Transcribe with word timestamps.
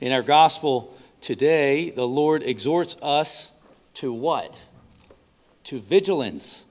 In 0.00 0.12
our 0.12 0.22
gospel 0.22 0.94
today, 1.20 1.90
the 1.90 2.06
Lord 2.06 2.44
exhorts 2.44 2.96
us 3.02 3.50
to 3.94 4.12
what? 4.12 4.60
To 5.64 5.80
vigilance. 5.80 6.62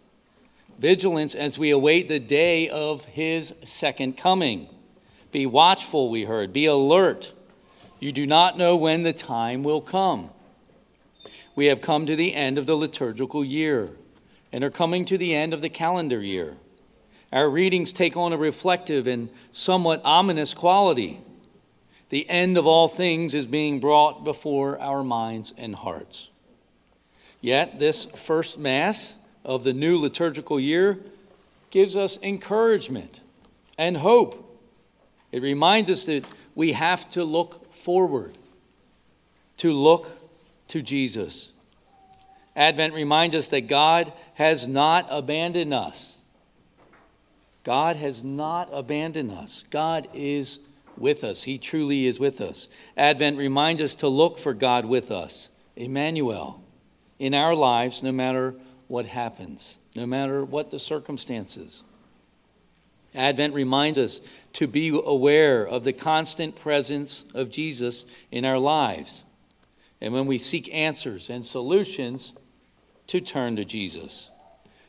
Vigilance 0.79 1.35
as 1.35 1.57
we 1.57 1.69
await 1.69 2.07
the 2.07 2.19
day 2.19 2.69
of 2.69 3.03
his 3.05 3.53
second 3.65 4.15
coming. 4.15 4.69
Be 5.33 5.45
watchful, 5.45 6.09
we 6.09 6.23
heard. 6.23 6.53
Be 6.53 6.67
alert. 6.67 7.33
You 7.99 8.13
do 8.13 8.25
not 8.25 8.57
know 8.57 8.77
when 8.77 9.03
the 9.03 9.11
time 9.11 9.61
will 9.61 9.81
come. 9.81 10.29
We 11.53 11.65
have 11.65 11.81
come 11.81 12.05
to 12.05 12.15
the 12.15 12.33
end 12.33 12.57
of 12.57 12.65
the 12.65 12.75
liturgical 12.75 13.43
year 13.43 13.89
and 14.53 14.63
are 14.63 14.71
coming 14.71 15.03
to 15.05 15.17
the 15.17 15.35
end 15.35 15.53
of 15.53 15.61
the 15.61 15.69
calendar 15.69 16.21
year. 16.21 16.55
Our 17.33 17.49
readings 17.49 17.91
take 17.91 18.15
on 18.15 18.31
a 18.31 18.37
reflective 18.37 19.05
and 19.05 19.29
somewhat 19.51 20.01
ominous 20.05 20.53
quality. 20.53 21.19
The 22.09 22.29
end 22.29 22.57
of 22.57 22.65
all 22.65 22.87
things 22.87 23.33
is 23.33 23.45
being 23.45 23.79
brought 23.79 24.23
before 24.23 24.79
our 24.79 25.03
minds 25.03 25.53
and 25.57 25.75
hearts. 25.75 26.29
Yet, 27.41 27.79
this 27.79 28.05
first 28.15 28.57
Mass 28.57 29.13
of 29.43 29.63
the 29.63 29.73
new 29.73 29.97
liturgical 29.97 30.59
year 30.59 30.99
gives 31.69 31.95
us 31.95 32.17
encouragement 32.23 33.21
and 33.77 33.97
hope. 33.97 34.43
It 35.31 35.41
reminds 35.41 35.89
us 35.89 36.05
that 36.05 36.25
we 36.55 36.71
have 36.71 37.09
to 37.11 37.23
look 37.23 37.73
forward, 37.73 38.37
to 39.57 39.71
look 39.71 40.09
to 40.69 40.81
Jesus. 40.81 41.51
Advent 42.55 42.93
reminds 42.93 43.35
us 43.35 43.49
that 43.49 43.67
God 43.67 44.11
has 44.33 44.67
not 44.67 45.05
abandoned 45.09 45.73
us. 45.73 46.17
God 47.63 47.97
has 47.97 48.23
not 48.23 48.69
abandoned 48.71 49.31
us. 49.31 49.63
God 49.69 50.07
is 50.13 50.59
with 50.99 51.23
us. 51.23 51.43
He 51.43 51.57
truly 51.57 52.07
is 52.07 52.19
with 52.19 52.41
us. 52.41 52.67
Advent 52.95 53.37
reminds 53.37 53.81
us 53.81 53.95
to 53.95 54.07
look 54.07 54.39
for 54.39 54.53
God 54.53 54.85
with 54.85 55.11
us, 55.11 55.49
Emmanuel, 55.75 56.61
in 57.19 57.33
our 57.33 57.55
lives, 57.55 58.03
no 58.03 58.11
matter 58.11 58.55
what 58.87 59.05
happens, 59.05 59.75
no 59.95 60.05
matter 60.05 60.43
what 60.43 60.71
the 60.71 60.79
circumstances. 60.79 61.83
Advent 63.15 63.53
reminds 63.53 63.97
us 63.97 64.21
to 64.53 64.67
be 64.67 64.89
aware 64.89 65.65
of 65.65 65.83
the 65.83 65.93
constant 65.93 66.55
presence 66.55 67.25
of 67.33 67.49
Jesus 67.49 68.05
in 68.31 68.45
our 68.45 68.59
lives. 68.59 69.23
And 69.99 70.13
when 70.13 70.27
we 70.27 70.37
seek 70.37 70.71
answers 70.73 71.29
and 71.29 71.45
solutions, 71.45 72.33
to 73.07 73.21
turn 73.21 73.55
to 73.55 73.65
Jesus. 73.65 74.29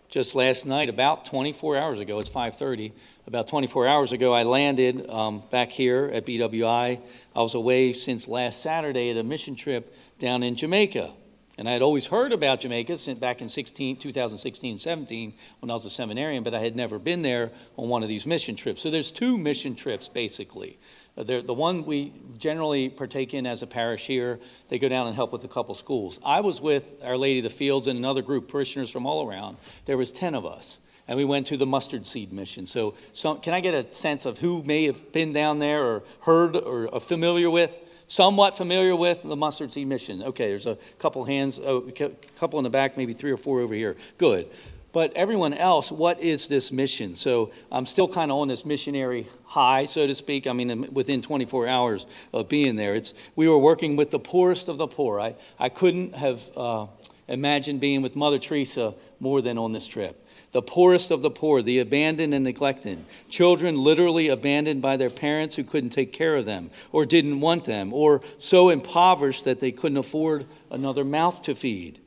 Just 0.09 0.35
last 0.35 0.65
night, 0.65 0.89
about 0.89 1.27
24 1.27 1.77
hours 1.77 1.99
ago, 1.99 2.19
it's 2.19 2.31
5:30. 2.31 2.93
About 3.27 3.47
24 3.47 3.87
hours 3.87 4.11
ago, 4.11 4.33
I 4.33 4.43
landed 4.43 5.09
um, 5.11 5.43
back 5.51 5.71
here 5.71 6.11
at 6.15 6.25
BWI. 6.25 6.99
I 7.37 7.43
was 7.43 7.55
away 7.55 7.93
since 7.93 8.27
last 8.27 8.63
Saturday 8.63 9.11
at 9.11 9.19
a 9.19 9.23
mission 9.23 9.55
trip 9.55 9.95
down 10.19 10.43
in 10.43 10.57
Jamaica. 10.57 11.13
And 11.59 11.69
I 11.69 11.73
had 11.73 11.83
always 11.83 12.07
heard 12.07 12.33
about 12.33 12.61
Jamaica 12.61 12.97
since 12.99 13.19
back 13.19 13.43
in 13.43 13.49
16, 13.49 13.97
2016, 13.97 14.79
17 14.79 15.35
when 15.59 15.71
I 15.71 15.75
was 15.75 15.85
a 15.85 15.91
seminarian, 15.91 16.45
but 16.45 16.55
I 16.55 16.61
had 16.61 16.77
never 16.77 17.01
been 17.01 17.23
there 17.23 17.51
on 17.77 17.89
one 17.89 18.05
of 18.05 18.09
these 18.09 18.25
mission 18.25 18.55
trips. 18.55 18.81
So 18.81 18.93
there's 18.93 19.11
two 19.11 19.37
mission 19.37 19.75
trips 19.75 20.09
basically. 20.09 20.79
Uh, 21.17 21.25
the, 21.25 21.43
the 21.43 21.53
one 21.53 21.85
we 21.85 22.13
generally 22.39 22.89
partake 22.89 23.35
in 23.35 23.45
as 23.45 23.63
a 23.63 23.67
parish 23.67 24.07
here, 24.07 24.39
they 24.69 24.79
go 24.79 24.89
down 24.89 25.09
and 25.09 25.17
help 25.17 25.33
with 25.33 25.43
a 25.43 25.49
couple 25.49 25.75
schools. 25.75 26.21
I 26.25 26.43
was 26.43 26.61
with 26.61 26.87
Our 27.03 27.17
Lady 27.17 27.41
of 27.41 27.51
the 27.51 27.51
Fields 27.51 27.89
and 27.89 27.99
another 27.99 28.23
group, 28.23 28.49
parishioners 28.49 28.89
from 28.89 29.05
all 29.05 29.29
around. 29.29 29.57
There 29.85 29.97
was 29.97 30.13
10 30.13 30.37
of 30.37 30.47
us 30.47 30.79
and 31.09 31.17
we 31.17 31.25
went 31.25 31.49
to 31.49 31.57
the 31.57 31.67
mustard 31.67 32.07
seed 32.07 32.33
mission. 32.33 32.67
So, 32.67 32.95
so, 33.13 33.35
can 33.35 33.55
I 33.55 33.61
get 33.61 33.75
a 33.75 33.91
sense 33.91 34.27
of 34.27 34.39
who 34.39 34.63
may 34.63 34.85
have 34.85 35.11
been 35.11 35.33
down 35.33 35.59
there 35.59 35.83
or 35.83 36.05
heard 36.21 36.55
or 36.55 36.95
are 36.95 37.01
familiar 37.01 37.51
with, 37.51 37.73
somewhat 38.09 38.57
familiar 38.57 38.97
with 38.97 39.23
the 39.23 39.37
mustard 39.37 39.73
seed 39.73 39.87
mission? 39.87 40.23
Okay, 40.23 40.49
there's 40.49 40.67
a 40.67 40.77
couple 40.99 41.25
hands, 41.25 41.61
oh, 41.63 41.89
a 41.89 42.11
couple 42.39 42.59
in 42.59 42.65
the 42.65 42.71
back, 42.71 42.97
maybe 42.97 43.15
three 43.15 43.31
or 43.31 43.37
four 43.37 43.61
over 43.61 43.75
here. 43.75 43.97
Good. 44.19 44.49
But 44.91 45.13
everyone 45.15 45.53
else, 45.53 45.93
what 45.93 46.19
is 46.21 46.49
this 46.49 46.73
mission? 46.73 47.15
So 47.15 47.53
I'm 47.71 47.87
still 47.87 48.09
kind 48.09 48.31
of 48.31 48.39
on 48.39 48.49
this 48.49 48.65
missionary 48.65 49.29
high, 49.45 49.85
so 49.85 50.07
to 50.07 50.15
speak. 50.15 50.47
I 50.47 50.53
mean, 50.53 50.93
within 50.93 51.21
24 51.21 51.69
hours 51.69 52.07
of 52.33 52.49
being 52.49 52.77
there, 52.77 52.95
it's 52.95 53.13
we 53.37 53.47
were 53.49 53.59
working 53.59 53.97
with 53.97 54.11
the 54.11 54.19
poorest 54.19 54.69
of 54.69 54.79
the 54.79 54.87
poor. 54.87 55.21
I, 55.21 55.35
I 55.59 55.69
couldn't 55.69 56.15
have 56.15 56.41
uh, 56.57 56.87
imagined 57.29 57.81
being 57.81 58.01
with 58.01 58.17
Mother 58.17 58.39
Teresa 58.39 58.95
more 59.21 59.43
than 59.43 59.59
on 59.59 59.73
this 59.73 59.87
trip. 59.87 60.25
The 60.53 60.63
poorest 60.63 61.11
of 61.11 61.21
the 61.21 61.31
poor, 61.31 61.61
the 61.61 61.79
abandoned 61.79 62.33
and 62.33 62.45
neglected, 62.45 63.05
children 63.29 63.77
literally 63.77 64.29
abandoned 64.29 64.81
by 64.81 64.97
their 64.97 65.11
parents 65.11 65.57
who 65.57 65.65
couldn't 65.65 65.91
take 65.91 66.13
care 66.13 66.37
of 66.37 66.47
them 66.47 66.71
or 66.91 67.05
didn't 67.05 67.41
want 67.41 67.67
them, 67.67 67.93
or 67.93 68.23
so 68.39 68.71
impoverished 68.71 69.45
that 69.45 69.61
they 69.61 69.73
couldn't 69.73 69.99
afford 69.99 70.47
another 70.71 71.05
mouth 71.05 71.43
to 71.43 71.55
feed. 71.55 72.01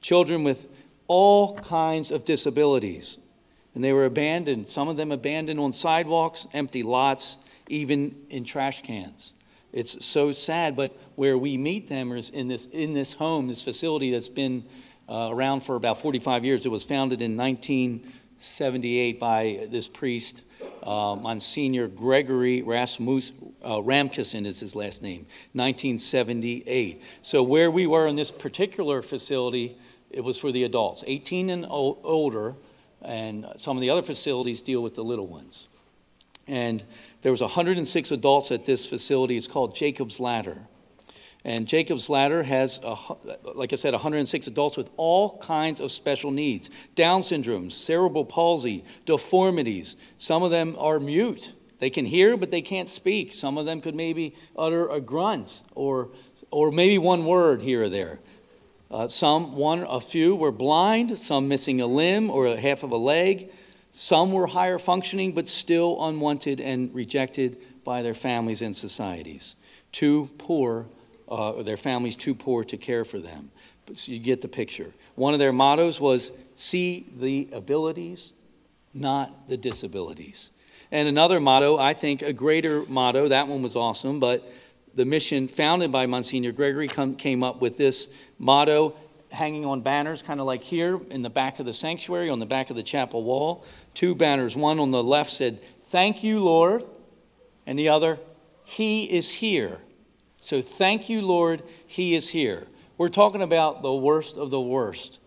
Children 0.00 0.44
with 0.44 0.68
all 1.08 1.58
kinds 1.58 2.10
of 2.12 2.24
disabilities. 2.24 3.18
And 3.74 3.82
they 3.82 3.92
were 3.92 4.04
abandoned, 4.04 4.68
some 4.68 4.88
of 4.88 4.96
them 4.96 5.10
abandoned 5.10 5.58
on 5.58 5.72
sidewalks, 5.72 6.46
empty 6.52 6.82
lots, 6.82 7.38
even 7.68 8.14
in 8.30 8.44
trash 8.44 8.82
cans. 8.82 9.32
It's 9.72 10.04
so 10.04 10.32
sad, 10.32 10.76
but 10.76 10.96
where 11.16 11.36
we 11.36 11.56
meet 11.56 11.88
them 11.88 12.12
is 12.12 12.30
in 12.30 12.48
this, 12.48 12.66
in 12.66 12.94
this 12.94 13.14
home, 13.14 13.48
this 13.48 13.62
facility 13.62 14.10
that's 14.10 14.28
been 14.28 14.64
uh, 15.08 15.28
around 15.30 15.60
for 15.60 15.76
about 15.76 16.00
45 16.00 16.44
years. 16.44 16.66
It 16.66 16.70
was 16.70 16.84
founded 16.84 17.22
in 17.22 17.36
1978 17.36 19.18
by 19.18 19.66
this 19.70 19.88
priest, 19.88 20.42
uh, 20.82 21.16
Monsignor 21.16 21.88
Gregory 21.88 22.62
Rasmus, 22.62 23.32
uh, 23.62 23.76
Ramkissoon 23.76 24.46
is 24.46 24.60
his 24.60 24.74
last 24.74 25.02
name, 25.02 25.26
1978. 25.52 27.02
So 27.22 27.42
where 27.42 27.70
we 27.70 27.86
were 27.86 28.06
in 28.06 28.16
this 28.16 28.30
particular 28.30 29.02
facility, 29.02 29.76
it 30.10 30.22
was 30.22 30.38
for 30.38 30.52
the 30.52 30.64
adults, 30.64 31.04
18 31.06 31.50
and 31.50 31.64
o- 31.66 31.98
older, 32.04 32.54
and 33.02 33.46
some 33.56 33.76
of 33.76 33.80
the 33.80 33.90
other 33.90 34.02
facilities 34.02 34.62
deal 34.62 34.82
with 34.82 34.94
the 34.94 35.04
little 35.04 35.26
ones. 35.26 35.68
And 36.46 36.82
there 37.22 37.32
was 37.32 37.42
106 37.42 38.10
adults 38.10 38.50
at 38.50 38.64
this 38.64 38.86
facility. 38.86 39.36
It's 39.36 39.46
called 39.46 39.76
Jacob's 39.76 40.18
Ladder. 40.18 40.58
And 41.44 41.68
Jacob's 41.68 42.08
Ladder 42.08 42.42
has, 42.42 42.80
a, 42.82 42.96
like 43.54 43.72
I 43.72 43.76
said, 43.76 43.92
106 43.92 44.46
adults 44.46 44.76
with 44.76 44.88
all 44.96 45.38
kinds 45.38 45.80
of 45.80 45.92
special 45.92 46.30
needs 46.30 46.68
Down 46.96 47.22
syndrome, 47.22 47.70
cerebral 47.70 48.24
palsy, 48.24 48.84
deformities. 49.06 49.96
Some 50.16 50.42
of 50.42 50.50
them 50.50 50.74
are 50.78 50.98
mute. 50.98 51.52
They 51.78 51.90
can 51.90 52.06
hear, 52.06 52.36
but 52.36 52.50
they 52.50 52.60
can't 52.60 52.88
speak. 52.88 53.34
Some 53.34 53.56
of 53.56 53.66
them 53.66 53.80
could 53.80 53.94
maybe 53.94 54.34
utter 54.56 54.88
a 54.88 55.00
grunt 55.00 55.60
or, 55.74 56.08
or 56.50 56.72
maybe 56.72 56.98
one 56.98 57.24
word 57.24 57.62
here 57.62 57.84
or 57.84 57.88
there. 57.88 58.18
Uh, 58.90 59.06
some, 59.06 59.54
one, 59.54 59.84
a 59.88 60.00
few 60.00 60.34
were 60.34 60.50
blind, 60.50 61.18
some 61.18 61.46
missing 61.46 61.80
a 61.80 61.86
limb 61.86 62.30
or 62.30 62.46
a 62.46 62.60
half 62.60 62.82
of 62.82 62.90
a 62.90 62.96
leg. 62.96 63.50
Some 63.92 64.32
were 64.32 64.46
higher 64.46 64.78
functioning, 64.78 65.32
but 65.32 65.48
still 65.48 66.02
unwanted 66.04 66.60
and 66.60 66.92
rejected 66.94 67.58
by 67.84 68.02
their 68.02 68.14
families 68.14 68.62
and 68.62 68.74
societies. 68.74 69.56
Too 69.92 70.30
poor, 70.38 70.86
uh, 71.28 71.62
their 71.62 71.76
families 71.76 72.16
too 72.16 72.34
poor 72.34 72.64
to 72.64 72.76
care 72.76 73.04
for 73.04 73.18
them. 73.18 73.50
So 73.94 74.12
you 74.12 74.18
get 74.18 74.40
the 74.40 74.48
picture. 74.48 74.92
One 75.14 75.34
of 75.34 75.40
their 75.40 75.52
mottos 75.52 76.00
was 76.00 76.30
see 76.56 77.06
the 77.18 77.48
abilities, 77.52 78.32
not 78.92 79.48
the 79.48 79.56
disabilities. 79.56 80.50
And 80.90 81.08
another 81.08 81.40
motto, 81.40 81.78
I 81.78 81.94
think 81.94 82.22
a 82.22 82.32
greater 82.32 82.84
motto, 82.86 83.28
that 83.28 83.48
one 83.48 83.62
was 83.62 83.76
awesome, 83.76 84.20
but 84.20 84.50
the 84.94 85.04
mission 85.04 85.48
founded 85.48 85.92
by 85.92 86.06
Monsignor 86.06 86.52
Gregory 86.52 86.88
come, 86.88 87.14
came 87.14 87.42
up 87.42 87.60
with 87.60 87.76
this 87.76 88.08
motto 88.38 88.94
hanging 89.30 89.64
on 89.64 89.82
banners, 89.82 90.22
kind 90.22 90.40
of 90.40 90.46
like 90.46 90.62
here 90.62 91.00
in 91.10 91.22
the 91.22 91.30
back 91.30 91.58
of 91.58 91.66
the 91.66 91.72
sanctuary, 91.72 92.30
on 92.30 92.38
the 92.38 92.46
back 92.46 92.70
of 92.70 92.76
the 92.76 92.82
chapel 92.82 93.22
wall. 93.22 93.64
Two 93.94 94.14
banners. 94.14 94.56
One 94.56 94.78
on 94.78 94.90
the 94.90 95.02
left 95.02 95.30
said, 95.30 95.60
Thank 95.90 96.22
you, 96.22 96.40
Lord, 96.40 96.84
and 97.66 97.78
the 97.78 97.88
other, 97.88 98.18
He 98.64 99.04
is 99.04 99.28
here. 99.28 99.78
So 100.48 100.62
thank 100.62 101.10
you, 101.10 101.20
Lord, 101.20 101.62
He 101.86 102.14
is 102.14 102.30
here. 102.30 102.66
We're 102.96 103.10
talking 103.10 103.42
about 103.42 103.82
the 103.82 103.92
worst 103.92 104.38
of 104.38 104.48
the 104.48 104.58
worst, 104.58 105.18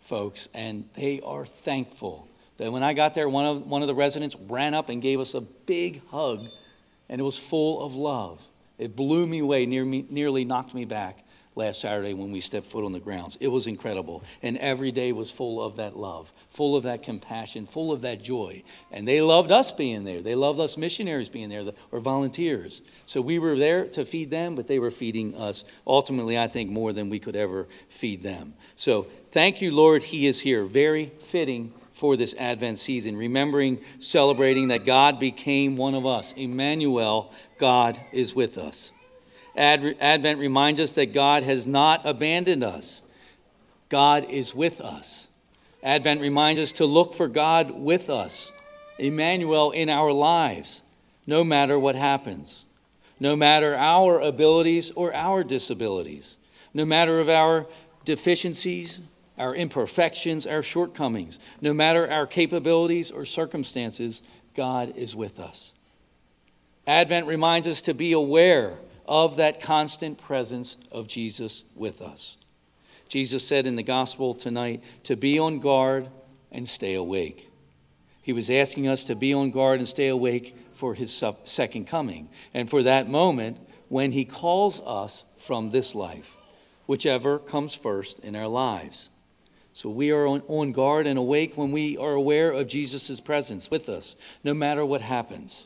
folks, 0.00 0.48
and 0.54 0.88
they 0.96 1.20
are 1.20 1.44
thankful. 1.44 2.26
That 2.56 2.72
when 2.72 2.82
I 2.82 2.94
got 2.94 3.12
there, 3.12 3.28
one 3.28 3.44
of, 3.44 3.66
one 3.66 3.82
of 3.82 3.88
the 3.88 3.94
residents 3.94 4.34
ran 4.48 4.72
up 4.72 4.88
and 4.88 5.02
gave 5.02 5.20
us 5.20 5.34
a 5.34 5.42
big 5.42 6.00
hug, 6.06 6.46
and 7.10 7.20
it 7.20 7.22
was 7.22 7.36
full 7.36 7.84
of 7.84 7.94
love. 7.94 8.40
It 8.78 8.96
blew 8.96 9.26
me 9.26 9.40
away, 9.40 9.66
near 9.66 9.84
me, 9.84 10.06
nearly 10.08 10.46
knocked 10.46 10.72
me 10.72 10.86
back 10.86 11.22
last 11.54 11.80
Saturday 11.80 12.14
when 12.14 12.32
we 12.32 12.40
stepped 12.40 12.66
foot 12.66 12.84
on 12.84 12.92
the 12.92 13.00
grounds. 13.00 13.36
It 13.40 13.48
was 13.48 13.66
incredible. 13.66 14.22
And 14.42 14.56
every 14.58 14.90
day 14.90 15.12
was 15.12 15.30
full 15.30 15.62
of 15.62 15.76
that 15.76 15.96
love, 15.96 16.32
full 16.50 16.76
of 16.76 16.84
that 16.84 17.02
compassion, 17.02 17.66
full 17.66 17.92
of 17.92 18.00
that 18.02 18.22
joy. 18.22 18.62
And 18.90 19.06
they 19.06 19.20
loved 19.20 19.52
us 19.52 19.70
being 19.70 20.04
there. 20.04 20.22
They 20.22 20.34
loved 20.34 20.60
us 20.60 20.76
missionaries 20.76 21.28
being 21.28 21.50
there 21.50 21.64
or 21.90 22.00
volunteers. 22.00 22.80
So 23.06 23.20
we 23.20 23.38
were 23.38 23.58
there 23.58 23.86
to 23.88 24.04
feed 24.04 24.30
them, 24.30 24.54
but 24.54 24.66
they 24.66 24.78
were 24.78 24.90
feeding 24.90 25.34
us. 25.34 25.64
Ultimately, 25.86 26.38
I 26.38 26.48
think 26.48 26.70
more 26.70 26.92
than 26.92 27.10
we 27.10 27.18
could 27.18 27.36
ever 27.36 27.68
feed 27.88 28.22
them. 28.22 28.54
So 28.76 29.06
thank 29.32 29.60
you, 29.60 29.70
Lord, 29.70 30.04
He 30.04 30.26
is 30.26 30.40
here. 30.40 30.64
Very 30.64 31.12
fitting 31.18 31.74
for 31.92 32.16
this 32.16 32.34
Advent 32.38 32.78
season, 32.78 33.16
remembering, 33.16 33.78
celebrating 34.00 34.68
that 34.68 34.86
God 34.86 35.20
became 35.20 35.76
one 35.76 35.94
of 35.94 36.06
us. 36.06 36.32
Emmanuel, 36.36 37.32
God 37.58 38.00
is 38.12 38.34
with 38.34 38.56
us. 38.56 38.90
Ad- 39.56 39.96
Advent 40.00 40.38
reminds 40.38 40.80
us 40.80 40.92
that 40.92 41.12
God 41.12 41.42
has 41.42 41.66
not 41.66 42.00
abandoned 42.04 42.64
us, 42.64 43.02
God 43.88 44.24
is 44.30 44.54
with 44.54 44.80
us. 44.80 45.26
Advent 45.82 46.20
reminds 46.20 46.60
us 46.60 46.72
to 46.72 46.86
look 46.86 47.14
for 47.14 47.28
God 47.28 47.72
with 47.72 48.08
us, 48.08 48.50
Emmanuel 48.98 49.72
in 49.72 49.88
our 49.88 50.12
lives, 50.12 50.80
no 51.26 51.42
matter 51.42 51.78
what 51.78 51.96
happens, 51.96 52.64
no 53.18 53.34
matter 53.34 53.74
our 53.74 54.20
abilities 54.20 54.90
or 54.94 55.12
our 55.12 55.42
disabilities, 55.42 56.36
no 56.72 56.84
matter 56.84 57.20
of 57.20 57.28
our 57.28 57.66
deficiencies, 58.04 59.00
our 59.38 59.54
imperfections, 59.54 60.46
our 60.46 60.62
shortcomings, 60.62 61.38
no 61.60 61.72
matter 61.72 62.10
our 62.10 62.26
capabilities 62.26 63.10
or 63.10 63.24
circumstances, 63.24 64.22
God 64.54 64.96
is 64.96 65.16
with 65.16 65.40
us. 65.40 65.72
Advent 66.86 67.26
reminds 67.26 67.66
us 67.66 67.80
to 67.82 67.94
be 67.94 68.12
aware 68.12 68.78
of 69.12 69.36
that 69.36 69.60
constant 69.60 70.16
presence 70.16 70.78
of 70.90 71.06
Jesus 71.06 71.64
with 71.76 72.00
us. 72.00 72.38
Jesus 73.10 73.46
said 73.46 73.66
in 73.66 73.76
the 73.76 73.82
gospel 73.82 74.32
tonight 74.32 74.82
to 75.02 75.16
be 75.16 75.38
on 75.38 75.60
guard 75.60 76.08
and 76.50 76.66
stay 76.66 76.94
awake. 76.94 77.50
He 78.22 78.32
was 78.32 78.48
asking 78.48 78.88
us 78.88 79.04
to 79.04 79.14
be 79.14 79.34
on 79.34 79.50
guard 79.50 79.80
and 79.80 79.86
stay 79.86 80.08
awake 80.08 80.56
for 80.72 80.94
his 80.94 81.22
second 81.44 81.86
coming 81.86 82.30
and 82.54 82.70
for 82.70 82.82
that 82.84 83.06
moment 83.06 83.58
when 83.90 84.12
he 84.12 84.24
calls 84.24 84.80
us 84.80 85.24
from 85.36 85.72
this 85.72 85.94
life, 85.94 86.30
whichever 86.86 87.38
comes 87.38 87.74
first 87.74 88.18
in 88.20 88.34
our 88.34 88.48
lives. 88.48 89.10
So 89.74 89.90
we 89.90 90.10
are 90.10 90.26
on, 90.26 90.40
on 90.48 90.72
guard 90.72 91.06
and 91.06 91.18
awake 91.18 91.54
when 91.54 91.70
we 91.70 91.98
are 91.98 92.14
aware 92.14 92.50
of 92.50 92.66
Jesus' 92.66 93.20
presence 93.20 93.70
with 93.70 93.90
us, 93.90 94.16
no 94.42 94.54
matter 94.54 94.86
what 94.86 95.02
happens. 95.02 95.64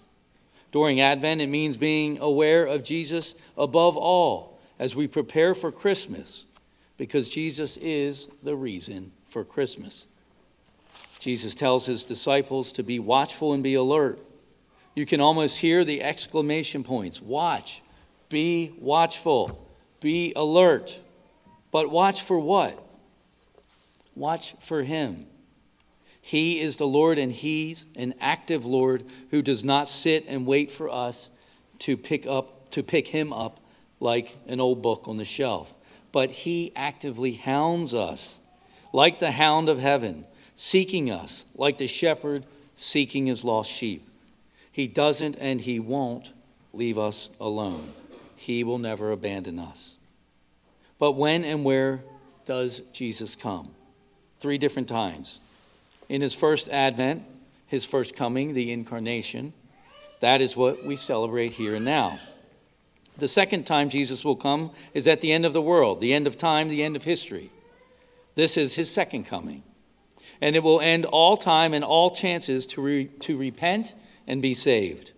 During 0.72 1.00
Advent, 1.00 1.40
it 1.40 1.46
means 1.46 1.76
being 1.76 2.18
aware 2.18 2.64
of 2.64 2.84
Jesus 2.84 3.34
above 3.56 3.96
all 3.96 4.58
as 4.78 4.94
we 4.94 5.06
prepare 5.06 5.54
for 5.54 5.72
Christmas, 5.72 6.44
because 6.98 7.28
Jesus 7.28 7.76
is 7.78 8.28
the 8.42 8.56
reason 8.56 9.12
for 9.28 9.44
Christmas. 9.44 10.04
Jesus 11.18 11.54
tells 11.54 11.86
his 11.86 12.04
disciples 12.04 12.72
to 12.72 12.82
be 12.82 12.98
watchful 12.98 13.52
and 13.52 13.62
be 13.62 13.74
alert. 13.74 14.18
You 14.94 15.06
can 15.06 15.20
almost 15.20 15.58
hear 15.58 15.84
the 15.84 16.02
exclamation 16.02 16.84
points 16.84 17.20
watch, 17.20 17.82
be 18.28 18.74
watchful, 18.78 19.66
be 20.00 20.32
alert. 20.34 20.98
But 21.70 21.90
watch 21.90 22.22
for 22.22 22.38
what? 22.38 22.82
Watch 24.14 24.54
for 24.60 24.82
him. 24.82 25.26
He 26.26 26.60
is 26.60 26.76
the 26.76 26.88
Lord, 26.88 27.18
and 27.18 27.30
He's 27.30 27.86
an 27.94 28.12
active 28.20 28.66
Lord 28.66 29.04
who 29.30 29.42
does 29.42 29.62
not 29.62 29.88
sit 29.88 30.24
and 30.26 30.44
wait 30.44 30.72
for 30.72 30.90
us 30.90 31.28
to 31.78 31.96
pick 31.96 32.26
up 32.26 32.68
to 32.72 32.82
pick 32.82 33.06
him 33.06 33.32
up 33.32 33.60
like 34.00 34.36
an 34.48 34.58
old 34.58 34.82
book 34.82 35.04
on 35.06 35.18
the 35.18 35.24
shelf. 35.24 35.72
But 36.10 36.30
he 36.30 36.72
actively 36.74 37.34
hounds 37.34 37.94
us, 37.94 38.38
like 38.92 39.20
the 39.20 39.30
hound 39.30 39.68
of 39.68 39.78
heaven, 39.78 40.24
seeking 40.56 41.08
us, 41.08 41.44
like 41.54 41.78
the 41.78 41.86
shepherd 41.86 42.44
seeking 42.76 43.26
his 43.26 43.44
lost 43.44 43.70
sheep. 43.70 44.06
He 44.72 44.88
doesn't 44.88 45.36
and 45.36 45.60
he 45.60 45.78
won't 45.78 46.32
leave 46.72 46.98
us 46.98 47.28
alone. 47.40 47.92
He 48.34 48.64
will 48.64 48.78
never 48.78 49.12
abandon 49.12 49.60
us. 49.60 49.92
But 50.98 51.12
when 51.12 51.44
and 51.44 51.64
where 51.64 52.02
does 52.44 52.80
Jesus 52.92 53.36
come? 53.36 53.76
three 54.40 54.58
different 54.58 54.88
times. 54.88 55.40
In 56.08 56.22
his 56.22 56.34
first 56.34 56.68
advent, 56.68 57.24
his 57.66 57.84
first 57.84 58.14
coming, 58.14 58.54
the 58.54 58.72
incarnation, 58.72 59.52
that 60.20 60.40
is 60.40 60.56
what 60.56 60.84
we 60.84 60.96
celebrate 60.96 61.52
here 61.52 61.74
and 61.74 61.84
now. 61.84 62.20
The 63.18 63.28
second 63.28 63.64
time 63.64 63.90
Jesus 63.90 64.24
will 64.24 64.36
come 64.36 64.70
is 64.94 65.06
at 65.06 65.20
the 65.20 65.32
end 65.32 65.46
of 65.46 65.52
the 65.52 65.62
world, 65.62 66.00
the 66.00 66.12
end 66.12 66.26
of 66.26 66.36
time, 66.36 66.68
the 66.68 66.82
end 66.82 66.96
of 66.96 67.04
history. 67.04 67.50
This 68.34 68.56
is 68.56 68.74
his 68.74 68.90
second 68.90 69.24
coming. 69.24 69.62
And 70.40 70.54
it 70.54 70.62
will 70.62 70.80
end 70.80 71.06
all 71.06 71.36
time 71.36 71.72
and 71.72 71.82
all 71.82 72.14
chances 72.14 72.66
to, 72.66 72.82
re- 72.82 73.06
to 73.20 73.36
repent 73.36 73.94
and 74.26 74.42
be 74.42 74.54
saved. 74.54 75.12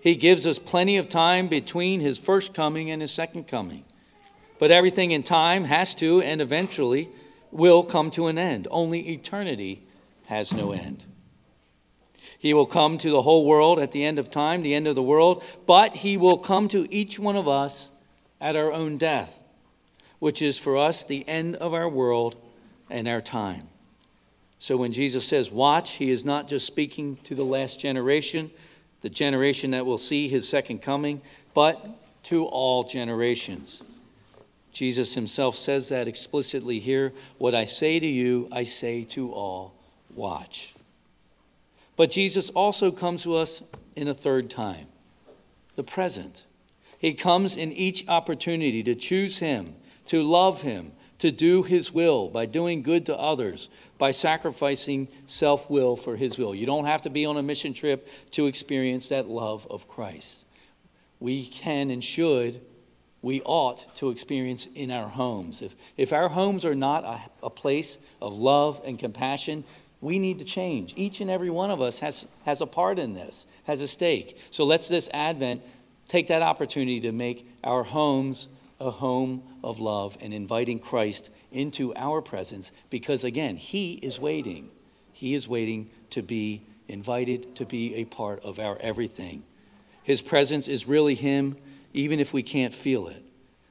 He 0.00 0.16
gives 0.16 0.46
us 0.46 0.58
plenty 0.58 0.96
of 0.96 1.08
time 1.08 1.48
between 1.48 2.00
his 2.00 2.18
first 2.18 2.54
coming 2.54 2.90
and 2.90 3.00
his 3.00 3.12
second 3.12 3.46
coming. 3.46 3.84
But 4.58 4.72
everything 4.72 5.12
in 5.12 5.22
time 5.22 5.64
has 5.64 5.94
to 5.96 6.20
and 6.20 6.40
eventually 6.40 7.08
will 7.52 7.84
come 7.84 8.10
to 8.12 8.26
an 8.26 8.38
end. 8.38 8.66
Only 8.70 9.08
eternity 9.10 9.86
has 10.28 10.52
no 10.52 10.72
end. 10.72 11.04
He 12.38 12.52
will 12.52 12.66
come 12.66 12.98
to 12.98 13.10
the 13.10 13.22
whole 13.22 13.46
world 13.46 13.78
at 13.78 13.92
the 13.92 14.04
end 14.04 14.18
of 14.18 14.30
time, 14.30 14.62
the 14.62 14.74
end 14.74 14.86
of 14.86 14.94
the 14.94 15.02
world, 15.02 15.42
but 15.66 15.96
he 15.96 16.18
will 16.18 16.36
come 16.36 16.68
to 16.68 16.86
each 16.94 17.18
one 17.18 17.34
of 17.34 17.48
us 17.48 17.88
at 18.38 18.54
our 18.54 18.70
own 18.70 18.98
death, 18.98 19.40
which 20.18 20.42
is 20.42 20.58
for 20.58 20.76
us 20.76 21.02
the 21.02 21.26
end 21.26 21.56
of 21.56 21.72
our 21.72 21.88
world 21.88 22.36
and 22.90 23.08
our 23.08 23.22
time. 23.22 23.68
So 24.58 24.76
when 24.76 24.92
Jesus 24.92 25.26
says, 25.26 25.50
Watch, 25.50 25.92
he 25.92 26.10
is 26.10 26.26
not 26.26 26.46
just 26.46 26.66
speaking 26.66 27.16
to 27.24 27.34
the 27.34 27.44
last 27.44 27.80
generation, 27.80 28.50
the 29.00 29.08
generation 29.08 29.70
that 29.70 29.86
will 29.86 29.98
see 29.98 30.28
his 30.28 30.46
second 30.46 30.82
coming, 30.82 31.22
but 31.54 31.88
to 32.24 32.44
all 32.44 32.84
generations. 32.84 33.80
Jesus 34.72 35.14
himself 35.14 35.56
says 35.56 35.88
that 35.88 36.06
explicitly 36.06 36.80
here. 36.80 37.14
What 37.38 37.54
I 37.54 37.64
say 37.64 37.98
to 37.98 38.06
you, 38.06 38.48
I 38.52 38.64
say 38.64 39.04
to 39.04 39.32
all 39.32 39.77
watch. 40.14 40.74
But 41.96 42.10
Jesus 42.10 42.50
also 42.50 42.90
comes 42.92 43.22
to 43.24 43.34
us 43.34 43.62
in 43.96 44.08
a 44.08 44.14
third 44.14 44.50
time 44.50 44.86
the 45.76 45.82
present. 45.84 46.42
He 46.98 47.14
comes 47.14 47.54
in 47.54 47.72
each 47.72 48.04
opportunity 48.08 48.82
to 48.82 48.96
choose 48.96 49.38
Him, 49.38 49.76
to 50.06 50.22
love 50.24 50.62
Him, 50.62 50.90
to 51.20 51.30
do 51.30 51.62
His 51.62 51.92
will 51.92 52.28
by 52.28 52.46
doing 52.46 52.82
good 52.82 53.06
to 53.06 53.16
others, 53.16 53.68
by 53.96 54.10
sacrificing 54.10 55.06
self 55.26 55.70
will 55.70 55.96
for 55.96 56.16
His 56.16 56.36
will. 56.36 56.54
You 56.54 56.66
don't 56.66 56.86
have 56.86 57.02
to 57.02 57.10
be 57.10 57.24
on 57.24 57.36
a 57.36 57.42
mission 57.42 57.74
trip 57.74 58.08
to 58.32 58.46
experience 58.46 59.08
that 59.08 59.28
love 59.28 59.66
of 59.70 59.88
Christ. 59.88 60.44
We 61.20 61.46
can 61.46 61.90
and 61.90 62.02
should 62.02 62.60
we 63.22 63.42
ought 63.42 63.96
to 63.96 64.10
experience 64.10 64.68
in 64.74 64.90
our 64.90 65.08
homes. 65.08 65.60
If, 65.60 65.74
if 65.96 66.12
our 66.12 66.28
homes 66.28 66.64
are 66.64 66.74
not 66.74 67.04
a, 67.04 67.46
a 67.46 67.50
place 67.50 67.98
of 68.22 68.38
love 68.38 68.80
and 68.84 68.98
compassion, 68.98 69.64
we 70.00 70.18
need 70.18 70.38
to 70.38 70.44
change. 70.44 70.94
Each 70.96 71.20
and 71.20 71.30
every 71.30 71.50
one 71.50 71.70
of 71.70 71.80
us 71.80 71.98
has, 71.98 72.24
has 72.44 72.60
a 72.60 72.66
part 72.66 72.98
in 72.98 73.14
this, 73.14 73.46
has 73.64 73.80
a 73.80 73.88
stake. 73.88 74.38
So 74.50 74.64
let's 74.64 74.88
this 74.88 75.08
Advent 75.12 75.62
take 76.06 76.28
that 76.28 76.42
opportunity 76.42 77.00
to 77.00 77.12
make 77.12 77.48
our 77.64 77.82
homes 77.82 78.48
a 78.80 78.90
home 78.90 79.42
of 79.64 79.80
love 79.80 80.16
and 80.20 80.32
inviting 80.32 80.78
Christ 80.78 81.30
into 81.50 81.94
our 81.96 82.22
presence 82.22 82.70
because, 82.90 83.24
again, 83.24 83.56
He 83.56 83.94
is 83.94 84.20
waiting. 84.20 84.70
He 85.12 85.34
is 85.34 85.48
waiting 85.48 85.90
to 86.10 86.22
be 86.22 86.62
invited 86.86 87.56
to 87.56 87.66
be 87.66 87.96
a 87.96 88.04
part 88.04 88.42
of 88.44 88.58
our 88.58 88.78
everything. 88.80 89.42
His 90.04 90.22
presence 90.22 90.68
is 90.68 90.86
really 90.86 91.16
Him 91.16 91.56
even 91.92 92.20
if 92.20 92.32
we 92.32 92.42
can't 92.42 92.72
feel 92.72 93.08
it. 93.08 93.24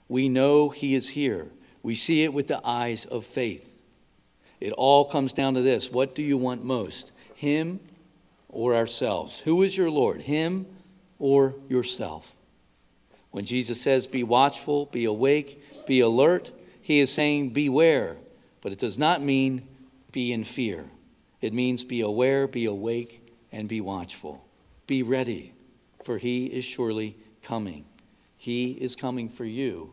We 0.09 0.27
know 0.27 0.69
He 0.69 0.93
is 0.93 1.09
here. 1.09 1.47
We 1.81 1.95
see 1.95 2.23
it 2.23 2.33
with 2.33 2.47
the 2.47 2.59
eyes 2.65 3.05
of 3.05 3.25
faith. 3.25 3.76
It 4.59 4.73
all 4.73 5.05
comes 5.05 5.33
down 5.33 5.53
to 5.53 5.61
this 5.61 5.91
what 5.91 6.15
do 6.15 6.21
you 6.21 6.37
want 6.37 6.63
most, 6.63 7.11
Him 7.35 7.79
or 8.49 8.75
ourselves? 8.75 9.39
Who 9.39 9.61
is 9.63 9.77
your 9.77 9.89
Lord, 9.89 10.21
Him 10.21 10.65
or 11.19 11.55
yourself? 11.69 12.33
When 13.31 13.45
Jesus 13.45 13.81
says, 13.81 14.07
Be 14.07 14.23
watchful, 14.23 14.87
be 14.87 15.05
awake, 15.05 15.61
be 15.85 15.99
alert, 15.99 16.51
He 16.81 16.99
is 16.99 17.11
saying, 17.11 17.51
Beware. 17.51 18.17
But 18.61 18.71
it 18.71 18.79
does 18.79 18.97
not 18.97 19.21
mean 19.21 19.67
be 20.11 20.33
in 20.33 20.43
fear. 20.43 20.85
It 21.41 21.53
means 21.53 21.83
be 21.83 22.01
aware, 22.01 22.47
be 22.47 22.65
awake, 22.65 23.21
and 23.51 23.67
be 23.67 23.81
watchful. 23.81 24.43
Be 24.87 25.03
ready, 25.03 25.53
for 26.03 26.17
He 26.17 26.47
is 26.47 26.65
surely 26.65 27.15
coming. 27.43 27.85
He 28.37 28.71
is 28.71 28.95
coming 28.95 29.29
for 29.29 29.45
you. 29.45 29.91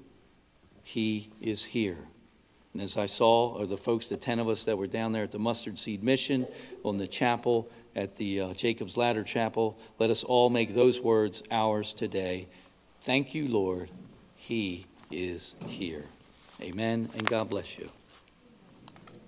He 0.82 1.30
is 1.40 1.64
here. 1.64 1.98
And 2.74 2.82
as 2.82 2.96
I 2.96 3.06
saw, 3.06 3.54
or 3.56 3.66
the 3.66 3.76
folks, 3.76 4.08
the 4.08 4.16
10 4.16 4.40
of 4.40 4.48
us 4.48 4.64
that 4.64 4.76
were 4.76 4.88
down 4.88 5.12
there 5.12 5.22
at 5.22 5.30
the 5.30 5.38
Mustard 5.38 5.78
Seed 5.78 6.02
Mission, 6.02 6.46
on 6.84 6.98
the 6.98 7.06
chapel, 7.06 7.70
at 7.96 8.16
the 8.16 8.40
uh, 8.40 8.54
Jacob's 8.54 8.96
Ladder 8.96 9.22
Chapel, 9.22 9.78
let 9.98 10.10
us 10.10 10.24
all 10.24 10.50
make 10.50 10.74
those 10.74 11.00
words 11.00 11.42
ours 11.50 11.92
today. 11.92 12.48
Thank 13.02 13.34
you, 13.34 13.46
Lord. 13.46 13.90
He 14.34 14.86
is 15.10 15.54
here. 15.66 16.04
Amen, 16.60 17.10
and 17.14 17.26
God 17.26 17.48
bless 17.48 17.78
you. 17.78 17.88